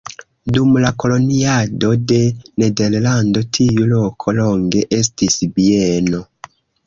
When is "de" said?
2.11-2.17